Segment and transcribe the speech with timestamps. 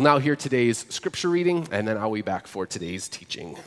[0.00, 3.58] Now, hear today's scripture reading, and then I'll be back for today's teaching.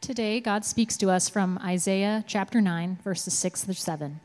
[0.00, 4.20] Today, God speaks to us from Isaiah chapter 9, verses 6 through 7.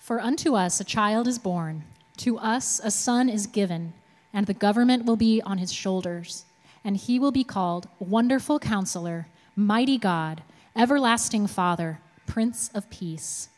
[0.00, 1.84] For unto us a child is born,
[2.16, 3.92] to us a son is given,
[4.32, 6.44] and the government will be on his shoulders,
[6.82, 10.42] and he will be called Wonderful Counselor, Mighty God,
[10.74, 13.50] Everlasting Father, Prince of Peace.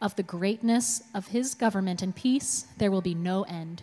[0.00, 3.82] Of the greatness of his government and peace there will be no end.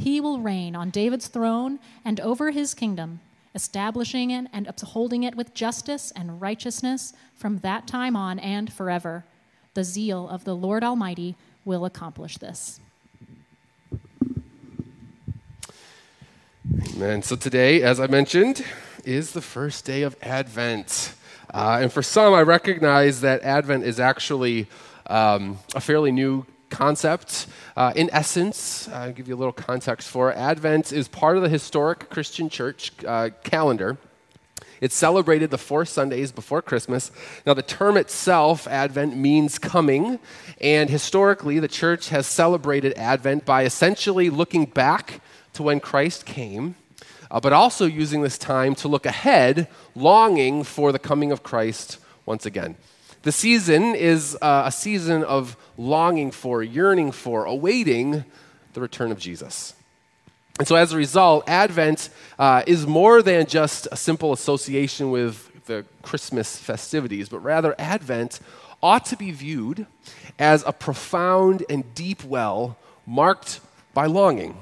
[0.00, 3.20] He will reign on David's throne and over his kingdom,
[3.54, 9.24] establishing it and upholding it with justice and righteousness from that time on and forever.
[9.74, 11.36] The zeal of the Lord Almighty
[11.66, 12.80] will accomplish this.
[16.94, 17.22] Amen.
[17.22, 18.64] So today, as I mentioned,
[19.04, 21.12] is the first day of Advent.
[21.52, 24.66] Uh, and for some, I recognize that Advent is actually
[25.08, 27.46] um, a fairly new concept.
[27.76, 30.36] Uh, in essence, uh, I'll give you a little context for it.
[30.36, 33.98] Advent is part of the historic Christian church uh, calendar.
[34.80, 37.10] It's celebrated the four Sundays before Christmas.
[37.46, 40.18] Now, the term itself, Advent, means coming.
[40.60, 45.20] And historically, the church has celebrated Advent by essentially looking back
[45.52, 46.76] to when Christ came,
[47.30, 51.98] uh, but also using this time to look ahead, longing for the coming of Christ
[52.24, 52.76] once again.
[53.22, 58.24] The season is uh, a season of longing for, yearning for, awaiting
[58.72, 59.74] the return of Jesus.
[60.58, 65.64] And so, as a result, Advent uh, is more than just a simple association with
[65.66, 68.40] the Christmas festivities, but rather, Advent
[68.82, 69.86] ought to be viewed
[70.38, 73.60] as a profound and deep well marked
[73.92, 74.56] by longing.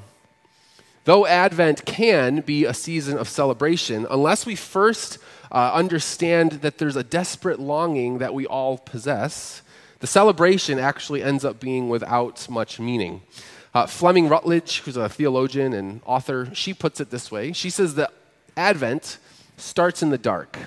[1.08, 5.16] Though Advent can be a season of celebration, unless we first
[5.50, 9.62] uh, understand that there's a desperate longing that we all possess,
[10.00, 13.22] the celebration actually ends up being without much meaning.
[13.72, 17.54] Uh, Fleming Rutledge, who's a theologian and author, she puts it this way.
[17.54, 18.12] She says that
[18.54, 19.16] Advent
[19.56, 20.58] starts in the dark.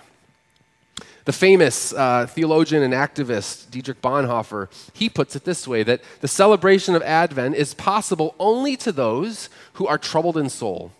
[1.25, 6.27] The famous uh, theologian and activist Dietrich Bonhoeffer, he puts it this way that the
[6.27, 10.91] celebration of Advent is possible only to those who are troubled in soul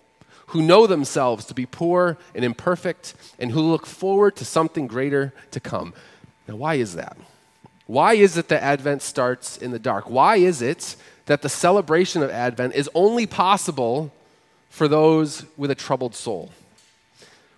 [0.51, 5.33] who know themselves to be poor and imperfect, and who look forward to something greater
[5.49, 5.93] to come.
[6.45, 7.15] Now, why is that?
[7.87, 10.09] Why is it that Advent starts in the dark?
[10.09, 14.11] Why is it that the celebration of Advent is only possible
[14.69, 16.51] for those with a troubled soul?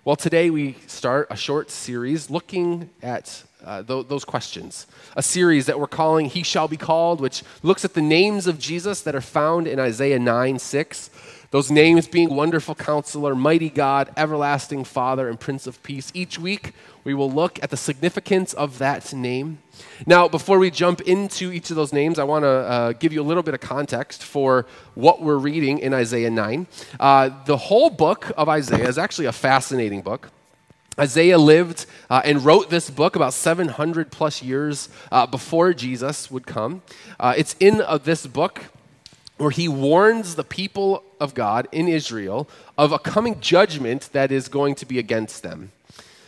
[0.06, 4.88] Well, today we start a short series looking at uh, th- those questions.
[5.16, 8.60] A series that we're calling He Shall Be Called, which looks at the names of
[8.60, 11.10] Jesus that are found in Isaiah 9 6.
[11.54, 16.12] Those names being Wonderful Counselor, Mighty God, Everlasting Father, and Prince of Peace.
[16.16, 16.74] Each week,
[17.04, 19.60] we will look at the significance of that name.
[20.08, 23.22] Now, before we jump into each of those names, I want to uh, give you
[23.22, 24.66] a little bit of context for
[24.96, 26.66] what we're reading in Isaiah 9.
[27.00, 30.32] Uh, the whole book of Isaiah is actually a fascinating book.
[31.00, 36.46] Isaiah lived uh, and wrote this book about 700 plus years uh, before Jesus would
[36.46, 36.84] come.
[37.20, 38.66] Uh, it's in uh, this book
[39.38, 44.48] where he warns the people of God in Israel of a coming judgment that is
[44.48, 45.72] going to be against them.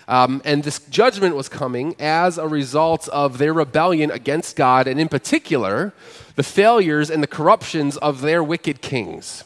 [0.08, 5.00] Um, and this judgment was coming as a result of their rebellion against God, and
[5.00, 5.94] in particular,
[6.36, 9.44] the failures and the corruptions of their wicked kings.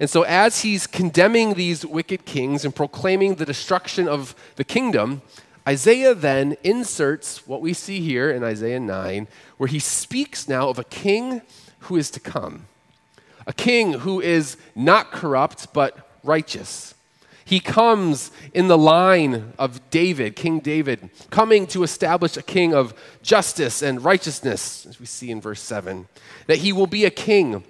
[0.00, 5.22] And so, as he's condemning these wicked kings and proclaiming the destruction of the kingdom,
[5.66, 10.78] Isaiah then inserts what we see here in Isaiah 9, where he speaks now of
[10.78, 11.42] a king
[11.80, 12.66] who is to come,
[13.46, 16.94] a king who is not corrupt but righteous.
[17.44, 22.94] He comes in the line of David, King David, coming to establish a king of
[23.22, 26.06] justice and righteousness, as we see in verse 7.
[26.46, 27.64] That he will be a king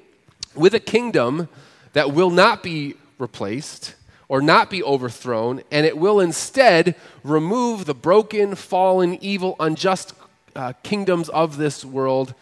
[0.55, 1.49] with a kingdom
[1.93, 3.95] that will not be replaced
[4.29, 10.15] or not be overthrown, and it will instead remove the broken, fallen, evil, unjust
[10.57, 12.35] uh, kingdoms of this world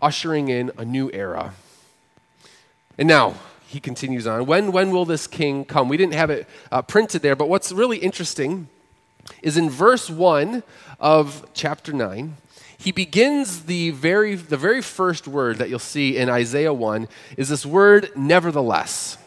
[0.00, 1.54] ushering in a new era.
[2.98, 3.34] And now,
[3.68, 4.44] he continues on.
[4.46, 5.88] When, when will this king come?
[5.88, 8.68] We didn't have it uh, printed there, but what's really interesting
[9.42, 10.62] is in verse 1
[11.00, 12.36] of chapter 9,
[12.78, 17.06] he begins the very, the very first word that you'll see in Isaiah 1
[17.36, 19.18] is this word, nevertheless.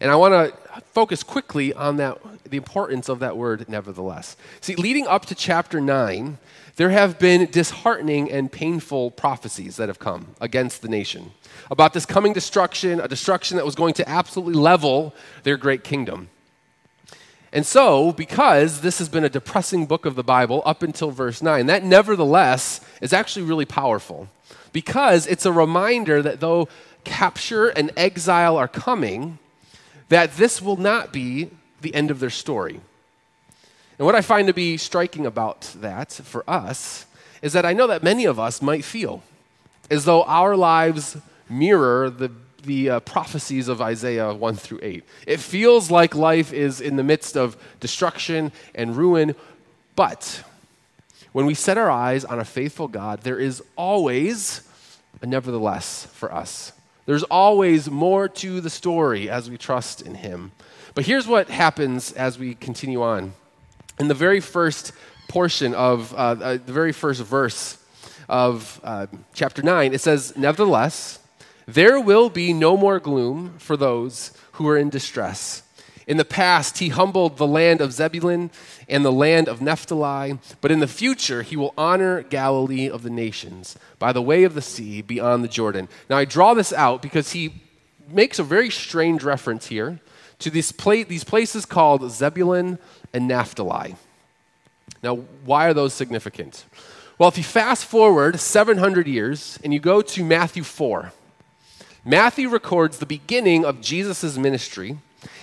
[0.00, 4.36] And I want to focus quickly on that, the importance of that word, nevertheless.
[4.60, 6.38] See, leading up to chapter 9,
[6.76, 11.32] there have been disheartening and painful prophecies that have come against the nation
[11.70, 16.28] about this coming destruction, a destruction that was going to absolutely level their great kingdom.
[17.52, 21.40] And so, because this has been a depressing book of the Bible up until verse
[21.40, 24.28] 9, that nevertheless is actually really powerful
[24.72, 26.68] because it's a reminder that though
[27.04, 29.38] capture and exile are coming,
[30.08, 31.50] that this will not be
[31.80, 32.80] the end of their story.
[33.98, 37.06] And what I find to be striking about that for us
[37.40, 39.22] is that I know that many of us might feel
[39.90, 41.16] as though our lives
[41.48, 42.30] mirror the,
[42.66, 45.04] the uh, prophecies of Isaiah 1 through 8.
[45.26, 49.34] It feels like life is in the midst of destruction and ruin,
[49.94, 50.42] but
[51.32, 54.66] when we set our eyes on a faithful God, there is always
[55.22, 56.72] a nevertheless for us.
[57.06, 60.52] There's always more to the story as we trust in Him.
[60.94, 63.34] But here's what happens as we continue on.
[64.00, 64.92] In the very first
[65.28, 67.78] portion of uh, uh, the very first verse
[68.28, 71.18] of uh, chapter 9, it says, Nevertheless,
[71.66, 75.62] there will be no more gloom for those who are in distress.
[76.06, 78.52] In the past, he humbled the land of Zebulun
[78.88, 83.10] and the land of Naphtali, but in the future, he will honor Galilee of the
[83.10, 85.88] nations by the way of the sea beyond the Jordan.
[86.08, 87.54] Now, I draw this out because he
[88.08, 89.98] makes a very strange reference here
[90.38, 92.78] to these, these places called Zebulun
[93.12, 93.96] and Naphtali.
[95.02, 96.64] Now, why are those significant?
[97.18, 101.12] Well, if you fast forward 700 years and you go to Matthew 4,
[102.06, 104.98] Matthew records the beginning of Jesus' ministry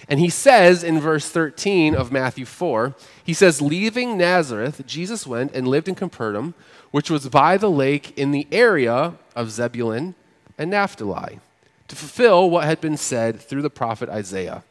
[0.07, 2.93] and he says in verse 13 of Matthew 4,
[3.23, 6.53] he says, Leaving Nazareth, Jesus went and lived in Capernaum,
[6.91, 10.15] which was by the lake in the area of Zebulun
[10.57, 11.39] and Naphtali,
[11.87, 14.63] to fulfill what had been said through the prophet Isaiah.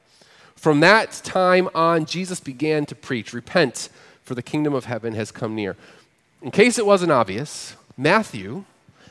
[0.54, 3.88] From that time on, Jesus began to preach, Repent,
[4.22, 5.76] for the kingdom of heaven has come near.
[6.40, 8.64] In case it wasn't obvious, Matthew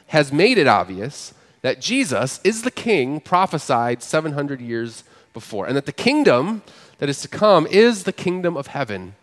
[0.07, 5.03] has made it obvious that Jesus is the king prophesied 700 years
[5.33, 6.63] before, and that the kingdom
[6.97, 9.15] that is to come is the kingdom of heaven,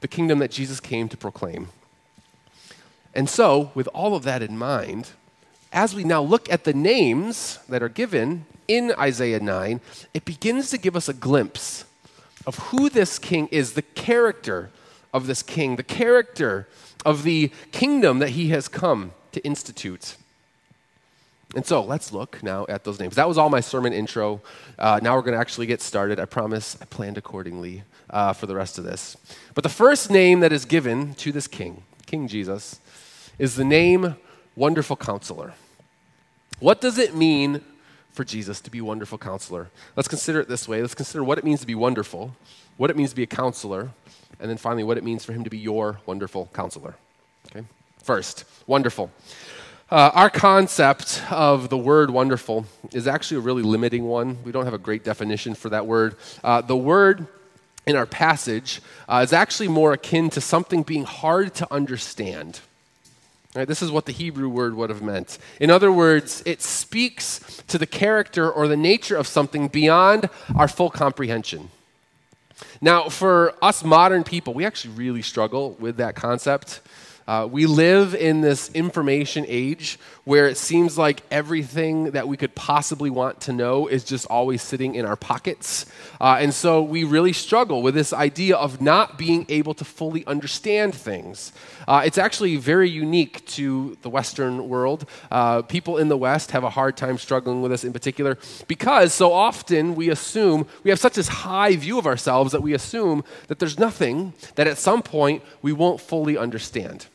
[0.00, 1.68] the kingdom that Jesus came to proclaim.
[3.14, 5.10] And so, with all of that in mind,
[5.72, 9.80] as we now look at the names that are given in Isaiah 9,
[10.12, 11.84] it begins to give us a glimpse
[12.46, 14.70] of who this king is, the character
[15.12, 16.68] of this king, the character
[17.04, 20.16] of the kingdom that he has come to institute.
[21.54, 23.14] And so let's look now at those names.
[23.14, 24.40] That was all my sermon intro.
[24.78, 26.18] Uh, now we're going to actually get started.
[26.18, 29.16] I promise I planned accordingly uh, for the rest of this.
[29.54, 32.80] But the first name that is given to this king, King Jesus,
[33.38, 34.16] is the name
[34.56, 35.54] Wonderful Counselor.
[36.58, 37.60] What does it mean
[38.10, 39.68] for Jesus to be Wonderful Counselor?
[39.94, 40.80] Let's consider it this way.
[40.80, 42.34] Let's consider what it means to be wonderful,
[42.76, 43.90] what it means to be a counselor,
[44.40, 46.96] and then finally what it means for him to be your wonderful counselor.
[47.50, 47.66] Okay?
[48.02, 49.10] First, wonderful.
[49.88, 54.36] Uh, our concept of the word wonderful is actually a really limiting one.
[54.42, 56.16] We don't have a great definition for that word.
[56.42, 57.28] Uh, the word
[57.86, 62.58] in our passage uh, is actually more akin to something being hard to understand.
[63.54, 65.38] Right, this is what the Hebrew word would have meant.
[65.60, 70.66] In other words, it speaks to the character or the nature of something beyond our
[70.66, 71.70] full comprehension.
[72.80, 76.80] Now, for us modern people, we actually really struggle with that concept.
[77.26, 82.54] Uh, we live in this information age where it seems like everything that we could
[82.54, 85.86] possibly want to know is just always sitting in our pockets.
[86.20, 90.24] Uh, and so we really struggle with this idea of not being able to fully
[90.26, 91.52] understand things.
[91.88, 95.04] Uh, it's actually very unique to the Western world.
[95.30, 98.38] Uh, people in the West have a hard time struggling with this in particular
[98.68, 102.72] because so often we assume, we have such a high view of ourselves that we
[102.72, 107.06] assume that there's nothing that at some point we won't fully understand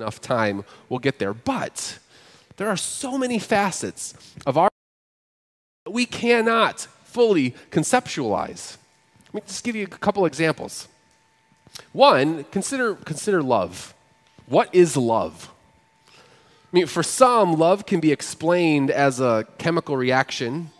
[0.00, 1.32] enough time, we'll get there.
[1.32, 2.00] But
[2.56, 4.12] there are so many facets
[4.44, 4.68] of our
[5.84, 8.76] that we cannot fully conceptualize.
[9.26, 10.88] Let me just give you a couple examples.
[11.92, 13.94] One, consider, consider love.
[14.46, 15.52] What is love?
[16.08, 16.12] I
[16.72, 20.70] mean, for some, love can be explained as a chemical reaction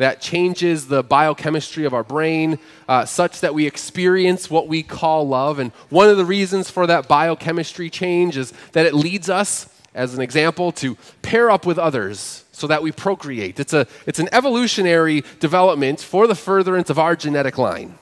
[0.00, 5.28] that changes the biochemistry of our brain uh, such that we experience what we call
[5.28, 5.58] love.
[5.58, 10.14] And one of the reasons for that biochemistry change is that it leads us, as
[10.14, 13.60] an example, to pair up with others so that we procreate.
[13.60, 17.98] It's, a, it's an evolutionary development for the furtherance of our genetic line.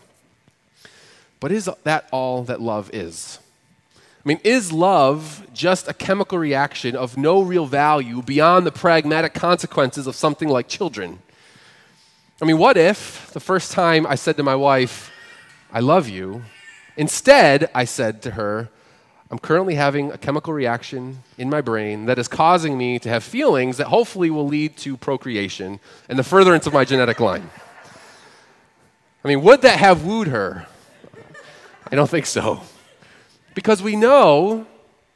[1.40, 3.40] But is that all that love is?
[4.24, 9.34] I mean, is love just a chemical reaction of no real value beyond the pragmatic
[9.34, 11.18] consequences of something like children?
[12.40, 15.10] I mean, what if the first time I said to my wife,
[15.72, 16.44] I love you,
[16.96, 18.68] instead I said to her,
[19.28, 23.24] I'm currently having a chemical reaction in my brain that is causing me to have
[23.24, 27.50] feelings that hopefully will lead to procreation and the furtherance of my genetic line.
[29.24, 30.66] I mean, would that have wooed her?
[31.90, 32.62] I don't think so.
[33.52, 34.64] Because we know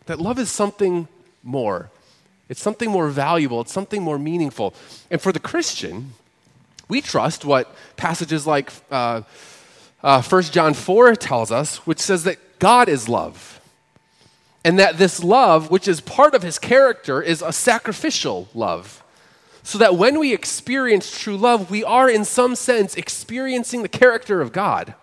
[0.06, 1.06] that love is something
[1.44, 1.88] more.
[2.48, 4.74] It's something more valuable, it's something more meaningful.
[5.08, 6.14] And for the Christian,
[6.88, 9.22] we trust what passages like uh,
[10.02, 13.60] uh, 1 John 4 tells us, which says that God is love.
[14.64, 19.02] And that this love, which is part of his character, is a sacrificial love.
[19.64, 24.40] So that when we experience true love, we are in some sense experiencing the character
[24.40, 24.94] of God.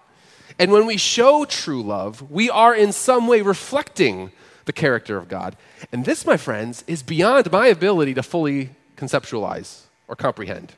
[0.57, 4.31] And when we show true love, we are in some way reflecting
[4.65, 5.55] the character of God.
[5.91, 10.74] And this, my friends, is beyond my ability to fully conceptualize or comprehend.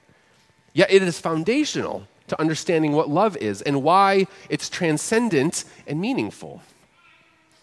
[0.73, 6.61] Yet it is foundational to understanding what love is and why it's transcendent and meaningful.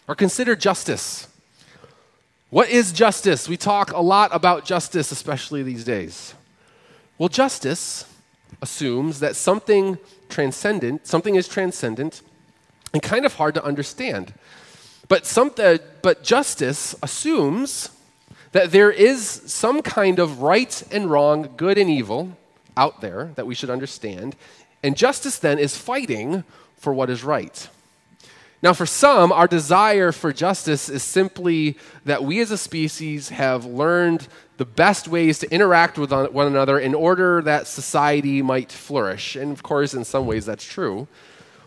[0.07, 1.27] Or consider justice.
[2.49, 3.49] What is justice?
[3.49, 6.33] We talk a lot about justice, especially these days.
[7.17, 8.05] Well, justice
[8.61, 9.97] assumes that something
[10.29, 12.21] transcendent, something is transcendent
[12.93, 14.33] and kind of hard to understand.
[15.07, 17.89] But, some, uh, but justice assumes
[18.51, 22.37] that there is some kind of right and wrong, good and evil
[22.79, 24.35] out there that we should understand.
[24.81, 26.43] And justice then is fighting
[26.77, 27.67] for what is right.
[28.61, 33.65] Now, for some, our desire for justice is simply that we as a species have
[33.65, 39.37] learned the best ways to interact with one another in order that society might flourish.
[39.37, 41.07] And of course, in some ways, that's true.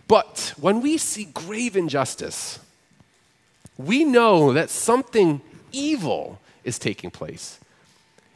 [0.07, 2.59] But when we see grave injustice,
[3.79, 5.41] we know that something
[5.73, 7.59] evil is taking place.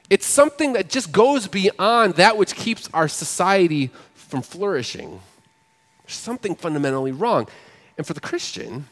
[0.09, 5.21] It's something that just goes beyond that which keeps our society from flourishing.
[6.05, 7.49] There's something fundamentally wrong.
[7.99, 8.87] And for the Christian,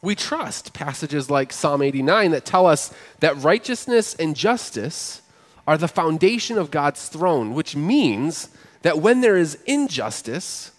[0.00, 5.22] we trust passages like Psalm 89 that tell us that righteousness and justice
[5.66, 8.48] are the foundation of God's throne, which means
[8.82, 10.72] that when there is injustice,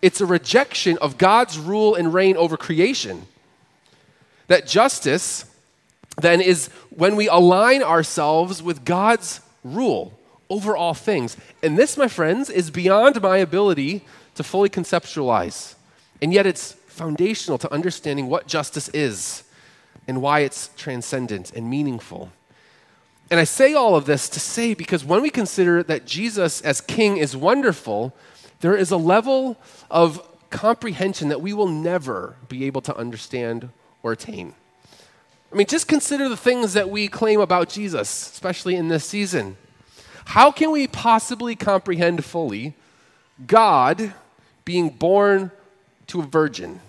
[0.00, 3.26] it's a rejection of God's rule and reign over creation.
[4.46, 5.44] That justice
[6.20, 10.18] then is when we align ourselves with God's rule
[10.50, 11.36] over all things.
[11.62, 14.04] And this, my friends, is beyond my ability
[14.34, 15.74] to fully conceptualize.
[16.20, 19.44] And yet it's foundational to understanding what justice is
[20.06, 22.30] and why it's transcendent and meaningful.
[23.30, 26.82] And I say all of this to say because when we consider that Jesus as
[26.82, 28.14] king is wonderful,
[28.60, 29.56] there is a level
[29.90, 33.70] of comprehension that we will never be able to understand
[34.02, 34.54] or attain.
[35.52, 39.58] I mean, just consider the things that we claim about Jesus, especially in this season.
[40.24, 42.74] How can we possibly comprehend fully
[43.46, 44.14] God
[44.64, 45.50] being born
[46.06, 46.80] to a virgin?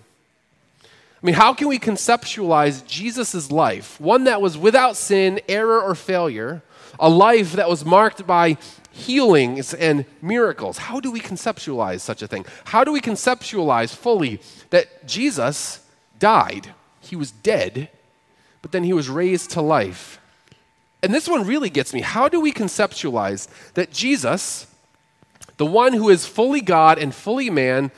[0.82, 5.94] I mean, how can we conceptualize Jesus' life, one that was without sin, error, or
[5.96, 6.62] failure,
[7.00, 8.58] a life that was marked by
[8.92, 10.78] healings and miracles?
[10.78, 12.46] How do we conceptualize such a thing?
[12.66, 14.40] How do we conceptualize fully
[14.70, 15.86] that Jesus
[16.18, 16.74] died?
[17.02, 17.90] He was dead,
[18.64, 20.20] but then he was raised to life.
[21.04, 22.02] And this one really gets me.
[22.02, 24.66] How do we conceptualize that Jesus,
[25.58, 27.92] the one who is fully God and fully man,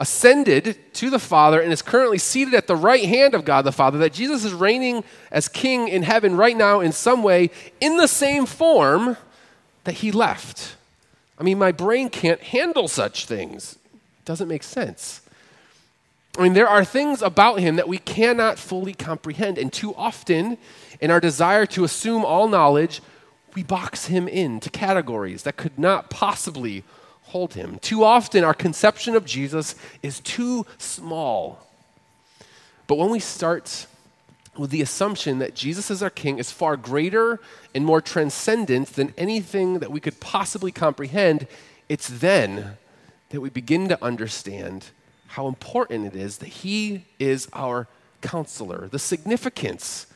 [0.00, 3.72] ascended to the Father and is currently seated at the right hand of God the
[3.72, 7.96] Father, that Jesus is reigning as king in heaven right now in some way in
[7.96, 9.16] the same form
[9.84, 10.76] that he left.
[11.38, 13.78] I mean, my brain can't handle such things.
[13.94, 15.20] It doesn't make sense.
[16.38, 20.56] I mean, there are things about him that we cannot fully comprehend, and too often,
[21.00, 23.02] in our desire to assume all knowledge,
[23.56, 26.84] we box him into categories that could not possibly
[27.24, 27.80] hold him.
[27.80, 31.66] Too often, our conception of Jesus is too small.
[32.86, 33.88] But when we start
[34.56, 37.40] with the assumption that Jesus as our King is far greater
[37.74, 41.48] and more transcendent than anything that we could possibly comprehend,
[41.88, 42.76] it's then
[43.30, 44.90] that we begin to understand
[45.28, 47.86] how important it is that He is our
[48.20, 50.06] counselor, the significance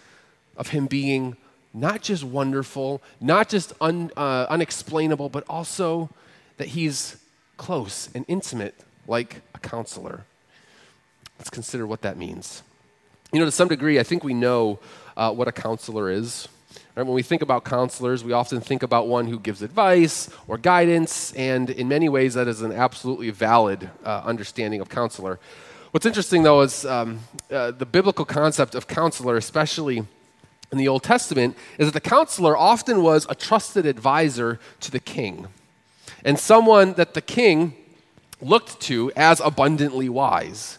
[0.57, 1.37] of Him being
[1.75, 6.11] not just wonderful, not just un, uh, unexplainable, but also
[6.59, 7.17] that he's
[7.57, 8.75] close and intimate
[9.07, 10.25] like a counselor.
[11.39, 12.63] Let's consider what that means.
[13.33, 14.79] You know, to some degree, I think we know
[15.17, 16.49] uh, what a counselor is.
[16.95, 17.07] Right?
[17.07, 21.33] When we think about counselors, we often think about one who gives advice or guidance,
[21.33, 25.41] and in many ways, that is an absolutely valid uh, understanding of counselor.
[25.93, 27.21] What's interesting, though, is um,
[27.51, 30.05] uh, the biblical concept of counselor, especially
[30.71, 35.01] in the Old Testament, is that the counselor often was a trusted advisor to the
[35.01, 35.49] king
[36.25, 37.75] and someone that the king
[38.41, 40.79] looked to as abundantly wise,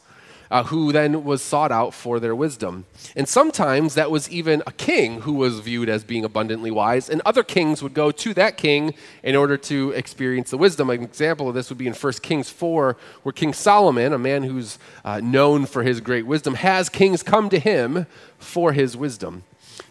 [0.53, 2.86] uh, who then was sought out for their wisdom.
[3.15, 7.24] And sometimes that was even a king who was viewed as being abundantly wise, and
[7.25, 8.93] other kings would go to that king
[9.24, 10.91] in order to experience the wisdom.
[10.91, 14.43] An example of this would be in 1 Kings 4, where King Solomon, a man
[14.43, 18.05] who's uh, known for his great wisdom, has kings come to him
[18.38, 19.43] for his wisdom.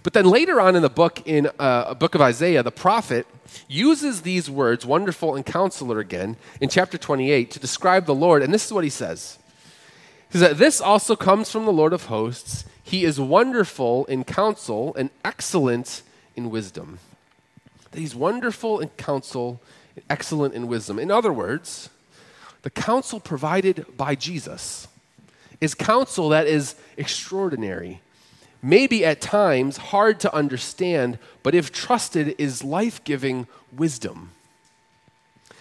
[0.04, 3.26] But then later on in the book, in uh, a book of Isaiah, the prophet
[3.66, 8.45] uses these words, wonderful and counselor, again, in chapter 28 to describe the Lord.
[8.45, 9.38] And this is what he says
[10.32, 12.64] That this also comes from the Lord of hosts.
[12.82, 16.02] He is wonderful in counsel and excellent
[16.34, 16.98] in wisdom.
[17.90, 19.60] That he's wonderful in counsel,
[20.08, 20.98] excellent in wisdom.
[20.98, 21.90] In other words,
[22.62, 24.88] the counsel provided by Jesus
[25.60, 28.00] is counsel that is extraordinary,
[28.60, 34.30] maybe at times hard to understand, but if trusted, is life giving wisdom.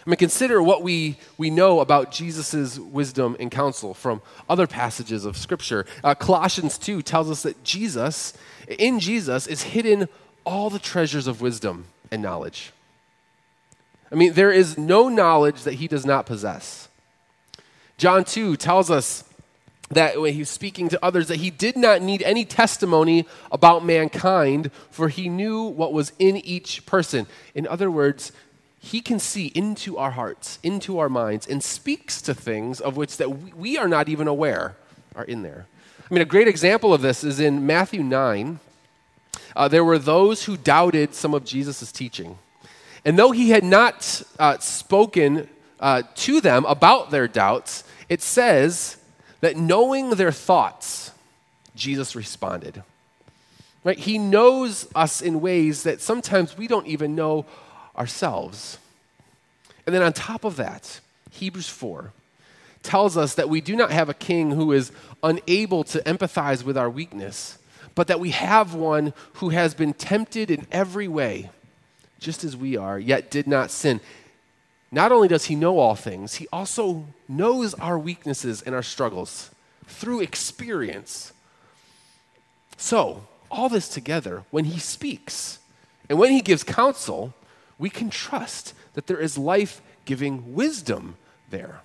[0.05, 5.25] I mean, consider what we, we know about Jesus' wisdom and counsel from other passages
[5.25, 5.86] of Scripture.
[6.03, 8.34] Uh, Colossians 2 tells us that Jesus,
[8.79, 10.10] in Jesus, is hidden
[10.43, 12.72] all the treasures of wisdom and knowledge.
[14.12, 16.89] I mean, there is no knowledge that he does not possess.
[17.98, 19.24] John 2 tells us
[19.91, 24.72] that when he's speaking to others that he did not need any testimony about mankind
[24.89, 28.31] for he knew what was in each person in other words
[28.83, 33.17] he can see into our hearts into our minds and speaks to things of which
[33.17, 34.75] that we are not even aware
[35.15, 35.67] are in there
[36.09, 38.59] i mean a great example of this is in matthew 9
[39.55, 42.38] uh, there were those who doubted some of jesus' teaching
[43.05, 45.47] and though he had not uh, spoken
[45.79, 48.97] uh, to them about their doubts it says
[49.41, 51.11] that knowing their thoughts,
[51.75, 52.83] Jesus responded.
[53.83, 53.97] Right?
[53.97, 57.45] He knows us in ways that sometimes we don't even know
[57.98, 58.77] ourselves.
[59.86, 61.00] And then on top of that,
[61.31, 62.12] Hebrews 4
[62.83, 64.91] tells us that we do not have a king who is
[65.24, 67.57] unable to empathize with our weakness,
[67.95, 71.50] but that we have one who has been tempted in every way,
[72.19, 74.01] just as we are, yet did not sin.
[74.91, 79.51] Not only does he know all things, he also knows our weaknesses and our struggles
[79.88, 81.31] through experience.
[82.77, 85.60] So, all this together, when he speaks
[86.10, 87.33] and when he gives counsel,
[87.81, 91.17] we can trust that there is life giving wisdom
[91.50, 91.81] there.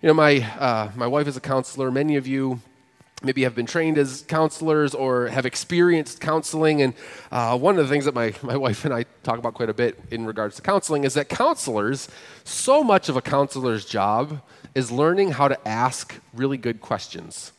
[0.00, 1.90] You know, my, uh, my wife is a counselor.
[1.90, 2.60] Many of you
[3.20, 6.82] maybe have been trained as counselors or have experienced counseling.
[6.82, 6.94] And
[7.32, 9.74] uh, one of the things that my, my wife and I talk about quite a
[9.74, 12.08] bit in regards to counseling is that counselors,
[12.44, 14.40] so much of a counselor's job
[14.72, 17.50] is learning how to ask really good questions.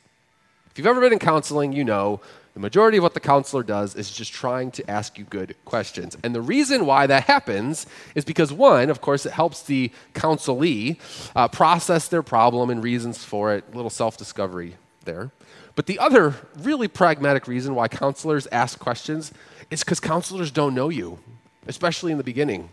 [0.71, 2.21] If you've ever been in counseling, you know
[2.60, 6.17] the majority of what the counselor does is just trying to ask you good questions.
[6.26, 10.98] And the reason why that happens is because, one, of course, it helps the counselee
[11.38, 15.32] uh, process their problem and reasons for it, a little self discovery there.
[15.76, 19.32] But the other really pragmatic reason why counselors ask questions
[19.72, 21.19] is because counselors don't know you,
[21.65, 22.72] especially in the beginning.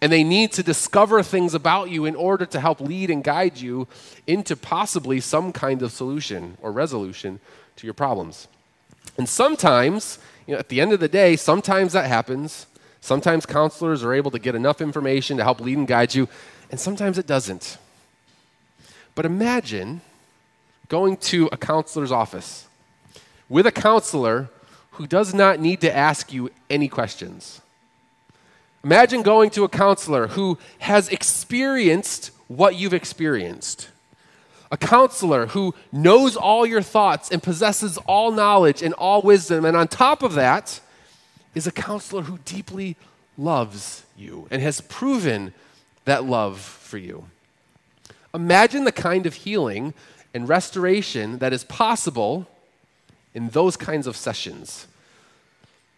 [0.00, 3.58] And they need to discover things about you in order to help lead and guide
[3.58, 3.86] you
[4.26, 7.38] into possibly some kind of solution or resolution
[7.76, 8.48] to your problems.
[9.16, 12.66] And sometimes, you know, at the end of the day, sometimes that happens.
[13.00, 16.28] Sometimes counselors are able to get enough information to help lead and guide you,
[16.70, 17.78] and sometimes it doesn't.
[19.14, 20.02] But imagine
[20.88, 22.66] going to a counselor's office
[23.48, 24.48] with a counselor
[24.92, 27.60] who does not need to ask you any questions.
[28.84, 33.88] Imagine going to a counselor who has experienced what you've experienced.
[34.70, 39.64] A counselor who knows all your thoughts and possesses all knowledge and all wisdom.
[39.64, 40.80] And on top of that,
[41.54, 42.96] is a counselor who deeply
[43.36, 45.52] loves you and has proven
[46.04, 47.26] that love for you.
[48.32, 49.92] Imagine the kind of healing
[50.32, 52.46] and restoration that is possible
[53.34, 54.86] in those kinds of sessions.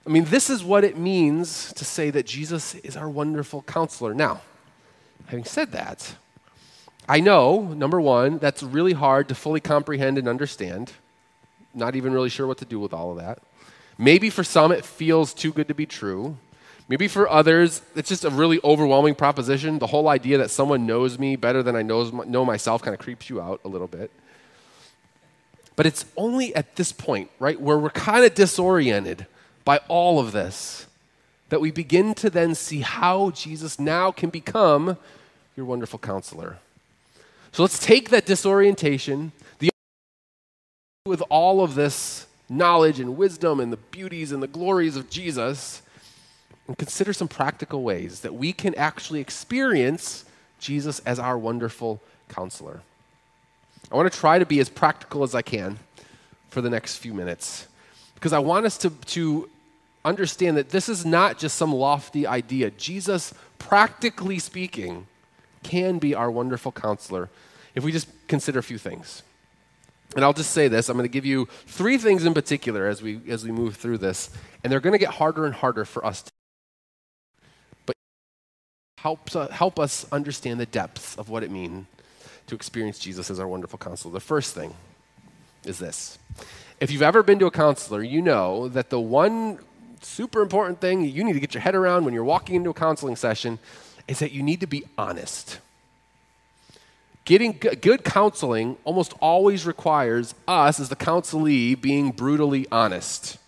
[0.07, 4.15] I mean, this is what it means to say that Jesus is our wonderful counselor.
[4.15, 4.41] Now,
[5.27, 6.17] having said that,
[7.09, 10.93] I know, number one, that's really hard to fully comprehend and understand.
[11.75, 13.39] Not even really sure what to do with all of that.
[13.99, 16.37] Maybe for some it feels too good to be true.
[16.89, 19.79] Maybe for others, it's just a really overwhelming proposition.
[19.79, 23.01] The whole idea that someone knows me better than I knows, know myself kind of
[23.01, 24.11] creeps you out a little bit.
[25.75, 29.27] But it's only at this point, right, where we're kind of disoriented
[29.65, 30.87] by all of this
[31.49, 34.97] that we begin to then see how Jesus now can become
[35.57, 36.59] your wonderful counselor.
[37.53, 39.71] So let's take that disorientation, the
[41.05, 45.83] with all of this knowledge and wisdom and the beauties and the glories of Jesus,
[46.67, 50.25] and consider some practical ways that we can actually experience
[50.61, 52.81] Jesus as our wonderful counselor.
[53.91, 55.79] I want to try to be as practical as I can
[56.49, 57.69] for the next few minutes
[58.15, 59.51] because I want us to, to
[60.07, 62.71] understand that this is not just some lofty idea.
[62.71, 65.07] Jesus, practically speaking,
[65.63, 67.29] can be our wonderful counselor
[67.75, 69.23] if we just consider a few things.
[70.15, 73.03] And I'll just say this I'm going to give you three things in particular as
[73.03, 74.31] we, as we move through this,
[74.63, 76.31] and they're going to get harder and harder for us to.
[77.87, 77.97] But
[78.99, 81.87] helps, uh, help us understand the depths of what it means
[82.47, 84.13] to experience Jesus as our wonderful counselor.
[84.13, 84.75] The first thing
[85.65, 86.19] is this
[86.81, 89.61] if you've ever been to a counselor, you know that the one
[90.03, 92.75] super important thing you need to get your head around when you're walking into a
[92.75, 93.59] counseling session
[94.09, 95.59] is that you need to be honest.
[97.25, 103.39] Getting good counseling almost always requires us, as the counselee, being brutally honest.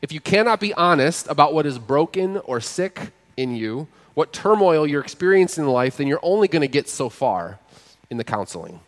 [0.00, 4.86] If you cannot be honest about what is broken or sick in you, what turmoil
[4.86, 7.60] you're experiencing in life, then you're only going to get so far
[8.10, 8.80] in the counseling.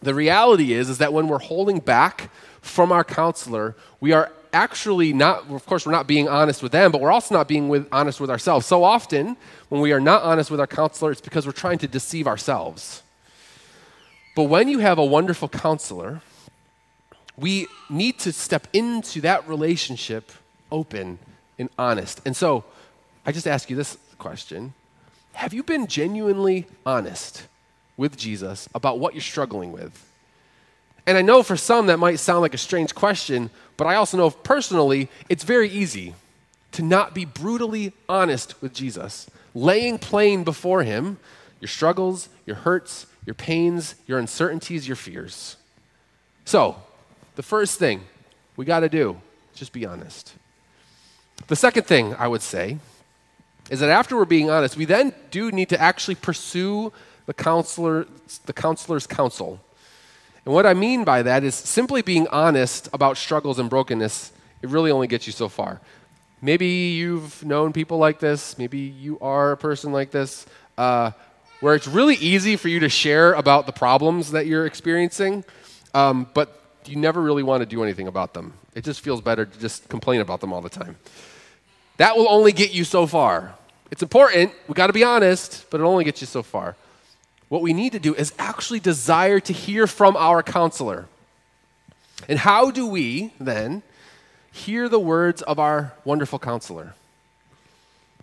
[0.00, 2.30] The reality is, is that when we're holding back
[2.62, 6.92] from our counselor, we are actually not, of course, we're not being honest with them,
[6.92, 8.66] but we're also not being with, honest with ourselves.
[8.66, 9.36] So often,
[9.68, 13.02] when we are not honest with our counselor, it's because we're trying to deceive ourselves.
[14.36, 16.22] But when you have a wonderful counselor,
[17.36, 20.30] we need to step into that relationship
[20.70, 21.18] open
[21.58, 22.20] and honest.
[22.24, 22.64] And so,
[23.26, 24.74] I just ask you this question
[25.34, 27.46] Have you been genuinely honest
[27.96, 30.06] with Jesus about what you're struggling with?
[31.06, 33.50] And I know for some that might sound like a strange question,
[33.80, 36.14] but I also know personally it's very easy
[36.72, 41.16] to not be brutally honest with Jesus, laying plain before Him
[41.60, 45.56] your struggles, your hurts, your pains, your uncertainties, your fears.
[46.44, 46.76] So,
[47.36, 48.02] the first thing
[48.54, 49.18] we got to do,
[49.54, 50.34] just be honest.
[51.46, 52.76] The second thing I would say
[53.70, 56.92] is that after we're being honest, we then do need to actually pursue
[57.24, 58.06] the counselor,
[58.44, 59.58] the counselor's counsel.
[60.44, 64.68] And what I mean by that is simply being honest about struggles and brokenness, it
[64.68, 65.80] really only gets you so far.
[66.42, 70.46] Maybe you've known people like this, maybe you are a person like this,
[70.78, 71.10] uh,
[71.60, 75.44] where it's really easy for you to share about the problems that you're experiencing,
[75.92, 78.54] um, but you never really want to do anything about them.
[78.74, 80.96] It just feels better to just complain about them all the time.
[81.98, 83.54] That will only get you so far.
[83.90, 86.76] It's important, we got to be honest, but it only gets you so far
[87.50, 91.06] what we need to do is actually desire to hear from our counselor.
[92.28, 93.82] And how do we then
[94.52, 96.94] hear the words of our wonderful counselor?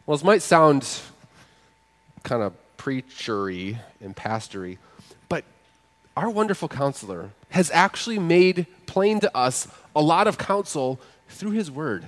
[0.06, 0.88] Well, this might sound
[2.24, 4.78] kind of preachery and pastory,
[5.28, 5.44] but
[6.16, 11.70] our wonderful counselor has actually made plain to us a lot of counsel through his
[11.70, 12.08] word.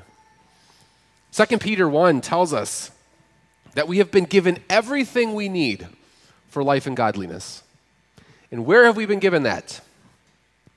[1.34, 2.92] 2 Peter 1 tells us
[3.74, 5.86] that we have been given everything we need
[6.50, 7.64] for life and godliness.
[8.52, 9.82] And where have we been given that?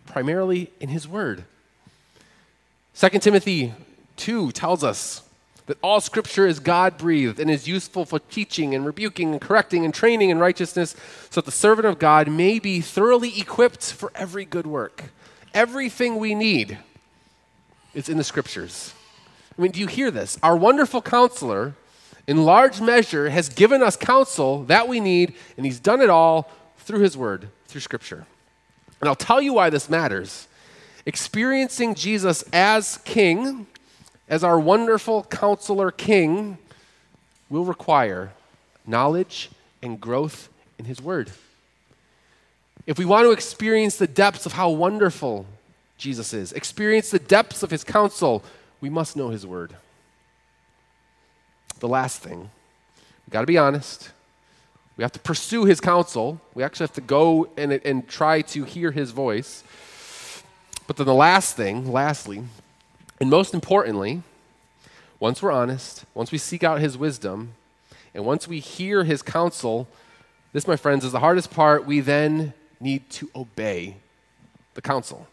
[0.07, 1.45] Primarily in His Word.
[2.95, 3.73] 2 Timothy
[4.17, 5.23] 2 tells us
[5.67, 9.85] that all Scripture is God breathed and is useful for teaching and rebuking and correcting
[9.85, 10.95] and training in righteousness,
[11.31, 15.05] so that the servant of God may be thoroughly equipped for every good work.
[15.55, 16.79] Everything we need
[17.95, 18.93] is in the Scriptures.
[19.57, 20.39] I mean, do you hear this?
[20.43, 21.75] Our wonderful counselor
[22.27, 26.51] in large measure, has given us counsel that we need, and He's done it all
[26.79, 28.27] through His Word, through Scripture.
[29.01, 30.47] And I'll tell you why this matters.
[31.05, 33.67] Experiencing Jesus as King,
[34.29, 36.59] as our wonderful counselor King,
[37.51, 38.33] will require
[38.87, 39.51] knowledge
[39.83, 41.33] and growth in His Word.
[42.87, 45.47] If we want to experience the depths of how wonderful
[45.99, 48.45] Jesus is, experience the depths of His counsel,
[48.81, 49.75] we must know His Word
[51.83, 52.39] the last thing.
[52.39, 54.13] We've got to be honest.
[54.97, 56.41] We have to pursue his counsel.
[56.55, 59.65] We actually have to go and, and try to hear his voice.
[60.87, 62.45] But then the last thing, lastly,
[63.21, 64.23] and most importantly,
[65.19, 67.55] once we're honest, once we seek out his wisdom,
[68.15, 69.89] and once we hear his counsel,
[70.53, 71.85] this, my friends, is the hardest part.
[71.85, 73.97] We then need to obey
[74.75, 75.27] the counsel.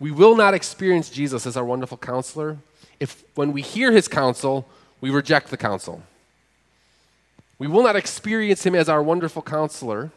[0.00, 2.58] We will not experience Jesus as our wonderful counselor
[2.98, 4.66] if, when we hear his counsel,
[5.04, 6.02] we reject the counsel.
[7.58, 10.10] We will not experience him as our wonderful counselor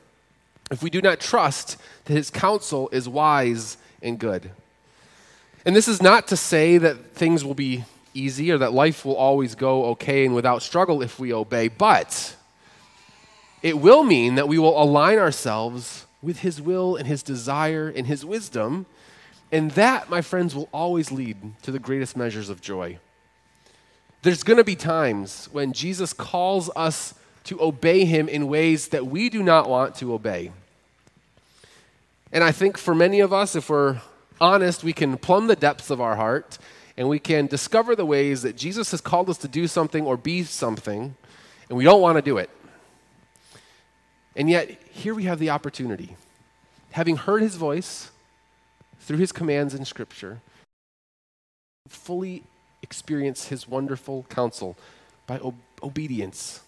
[0.72, 4.50] if we do not trust that his counsel is wise and good.
[5.66, 9.18] And this is not to say that things will be easy or that life will
[9.18, 12.38] always go okay and without struggle if we obey, but
[13.62, 18.08] it will mean that we will align ourselves with his will and his desire and
[18.08, 18.86] his wisdom.
[19.52, 23.00] And that, my friends, will always lead to the greatest measures of joy.
[24.24, 27.14] There's going to be times when Jesus calls us
[27.46, 30.52] to obey him in ways that we do not want to obey.
[32.32, 34.02] And I think for many of us, if we're
[34.42, 36.58] honest, we can plumb the depths of our heart
[36.98, 40.18] and we can discover the ways that Jesus has called us to do something or
[40.18, 41.16] be something,
[41.70, 42.50] and we don't want to do it.
[44.36, 46.16] And yet, here we have the opportunity.
[46.92, 48.10] Having heard his voice,
[49.00, 50.42] through his commands in Scripture,
[51.88, 52.44] fully
[52.82, 54.78] experience his wonderful counsel
[55.26, 56.62] by ob- obedience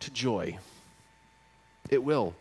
[0.00, 0.58] to joy.
[1.90, 2.34] It will.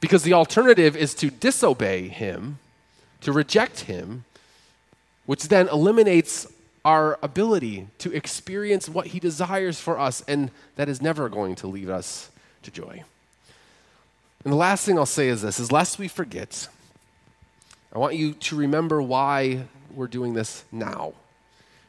[0.00, 2.58] Because the alternative is to disobey him,
[3.20, 4.24] to reject him,
[5.26, 6.46] which then eliminates
[6.84, 11.66] our ability to experience what he desires for us, and that is never going to
[11.66, 12.30] lead us
[12.62, 13.02] to joy.
[14.44, 16.68] And the last thing I'll say is this is lest we forget,
[17.94, 19.64] I want you to remember why
[19.96, 21.12] we're doing this now.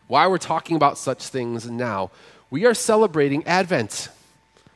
[0.07, 2.11] Why we're talking about such things now.
[2.49, 4.09] We are celebrating Advent,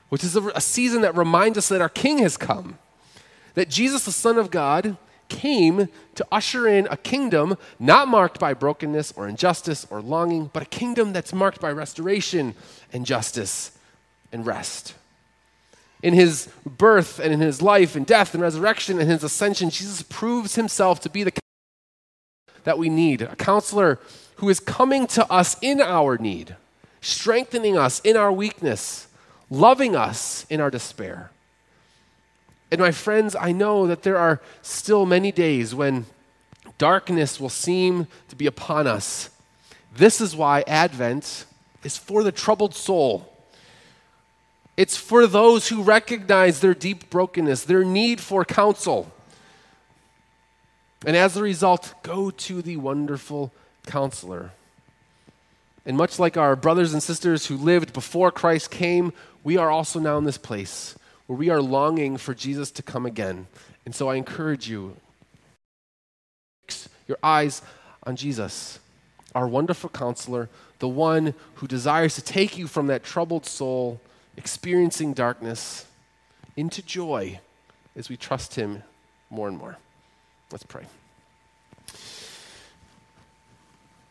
[0.10, 2.80] which is a, a season that reminds us that our King has come,
[3.54, 8.54] that Jesus, the Son of God, came to usher in a kingdom not marked by
[8.54, 12.56] brokenness or injustice or longing, but a kingdom that's marked by restoration
[12.92, 13.78] and justice
[14.32, 14.96] and rest.
[16.02, 20.02] In his birth and in his life and death and resurrection and his ascension, Jesus
[20.02, 21.32] proves himself to be the
[22.70, 23.98] that we need a counselor
[24.36, 26.56] who is coming to us in our need,
[27.02, 29.08] strengthening us in our weakness,
[29.50, 31.32] loving us in our despair.
[32.72, 36.06] And my friends, I know that there are still many days when
[36.78, 39.32] darkness will seem to be upon us.
[39.96, 41.46] This is why Advent
[41.84, 43.34] is for the troubled soul.
[44.78, 49.12] It's for those who recognize their deep brokenness, their need for counsel.
[51.06, 53.54] And as a result, go to the wonderful
[53.86, 54.52] counselor.
[55.86, 60.00] And much like our brothers and sisters who lived before Christ came, we are also
[60.00, 63.48] now in this place where we are longing for Jesus to come again.
[63.86, 64.98] And so I encourage you,
[66.64, 67.62] fix your eyes
[68.04, 68.80] on Jesus,
[69.34, 74.02] our wonderful counselor, the one who desires to take you from that troubled soul,
[74.38, 75.86] experiencing darkness,
[76.58, 77.40] into joy
[77.96, 78.84] as we trust him
[79.30, 79.78] more and more.
[80.52, 80.86] Let's pray.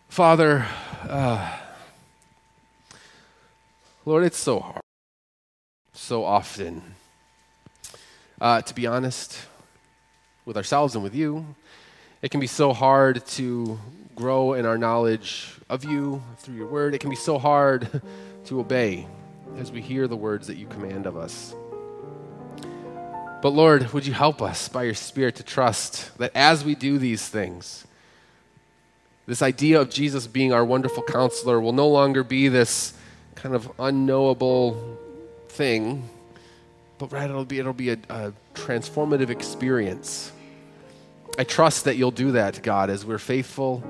[0.08, 0.66] Father,
[1.08, 1.58] uh,
[4.04, 4.82] Lord, it's so hard,
[5.92, 6.82] so often
[8.40, 9.38] uh, to be honest
[10.44, 11.44] with ourselves and with you.
[12.22, 13.78] It can be so hard to
[14.14, 16.94] grow in our knowledge of you through your word.
[16.94, 18.02] It can be so hard
[18.46, 19.06] to obey
[19.56, 21.54] as we hear the words that you command of us.
[23.40, 26.98] But Lord, would you help us by your Spirit to trust that as we do
[26.98, 27.86] these things,
[29.26, 32.94] this idea of Jesus being our wonderful counselor will no longer be this
[33.34, 34.98] kind of unknowable
[35.48, 36.08] thing
[36.98, 40.32] but rather it'll be, it'll be a, a transformative experience.
[41.38, 43.82] I trust that you'll do that, God, as we're faithful,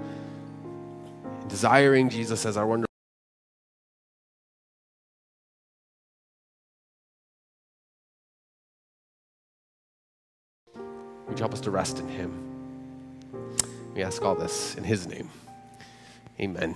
[1.48, 2.87] desiring Jesus as our wonderful.
[11.38, 12.32] Would you help us to rest in Him?
[13.94, 15.30] We ask all this in His name.
[16.40, 16.74] Amen.